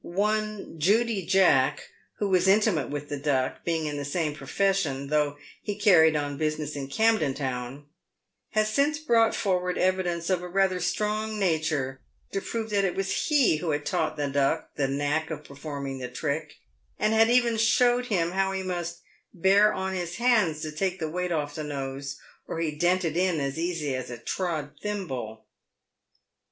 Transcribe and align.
One 0.03 0.79
Judy 0.79 1.27
Jack, 1.27 1.89
who 2.17 2.27
was 2.29 2.47
intimate 2.47 2.89
with 2.89 3.09
the 3.09 3.19
Duck— 3.19 3.63
being 3.63 3.85
in 3.85 3.97
the 3.97 4.03
same 4.03 4.33
profession, 4.33 5.09
though 5.09 5.37
he 5.61 5.75
carried 5.77 6.15
on 6.15 6.39
business 6.39 6.75
in 6.75 6.87
Camden 6.87 7.35
Town— 7.35 7.85
has 8.55 8.73
since 8.73 8.97
brought 8.97 9.35
forward 9.35 9.77
evidence 9.77 10.31
of 10.31 10.41
a 10.41 10.47
rather 10.47 10.79
strong 10.79 11.37
nature 11.37 12.01
to 12.31 12.41
prove 12.41 12.71
that 12.71 12.83
it 12.83 12.95
was 12.95 13.11
he 13.27 13.57
who 13.57 13.69
had 13.69 13.85
taught 13.85 14.17
the 14.17 14.27
Duck 14.27 14.71
the 14.75 14.87
knack 14.87 15.29
of 15.29 15.43
performing 15.43 15.99
the 15.99 16.09
trick, 16.09 16.55
and 16.97 17.13
had 17.13 17.29
even 17.29 17.55
showed 17.57 18.07
him 18.07 18.31
how 18.31 18.51
he 18.53 18.63
must" 18.63 19.01
bear 19.35 19.71
on 19.71 19.93
his 19.93 20.15
hands 20.15 20.63
to 20.63 20.71
take 20.71 20.97
the 20.97 21.11
weight 21.11 21.31
off 21.31 21.53
the 21.53 21.61
nfcse, 21.61 22.15
or 22.47 22.57
he'd 22.59 22.79
dent 22.79 23.05
it 23.05 23.15
in 23.15 23.39
as 23.39 23.59
easy 23.59 23.93
as 23.95 24.09
a 24.09 24.17
trod 24.17 24.71
thimble." 24.81 25.45